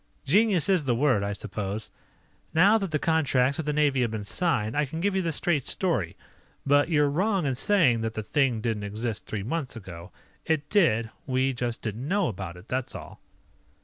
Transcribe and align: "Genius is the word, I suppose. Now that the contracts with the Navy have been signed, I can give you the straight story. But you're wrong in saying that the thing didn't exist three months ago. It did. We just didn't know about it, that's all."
"Genius 0.25 0.67
is 0.67 0.85
the 0.85 0.95
word, 0.95 1.21
I 1.21 1.31
suppose. 1.31 1.91
Now 2.55 2.79
that 2.79 2.89
the 2.89 2.97
contracts 2.97 3.57
with 3.57 3.67
the 3.67 3.71
Navy 3.71 4.01
have 4.01 4.09
been 4.09 4.23
signed, 4.23 4.75
I 4.75 4.83
can 4.83 4.99
give 4.99 5.13
you 5.15 5.21
the 5.21 5.31
straight 5.31 5.63
story. 5.63 6.17
But 6.65 6.89
you're 6.89 7.07
wrong 7.07 7.45
in 7.45 7.53
saying 7.53 8.01
that 8.01 8.15
the 8.15 8.23
thing 8.23 8.61
didn't 8.61 8.81
exist 8.81 9.27
three 9.27 9.43
months 9.43 9.75
ago. 9.75 10.11
It 10.43 10.71
did. 10.71 11.11
We 11.27 11.53
just 11.53 11.83
didn't 11.83 12.07
know 12.07 12.29
about 12.29 12.57
it, 12.57 12.67
that's 12.67 12.95
all." 12.95 13.21